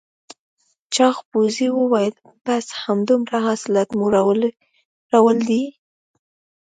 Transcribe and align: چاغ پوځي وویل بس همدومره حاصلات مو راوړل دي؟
چاغ 0.95 1.15
پوځي 1.29 1.67
وویل 1.73 2.15
بس 2.45 2.65
همدومره 2.83 3.37
حاصلات 3.45 3.89
مو 3.97 4.05
راوړل 5.15 5.39
دي؟ 5.49 5.63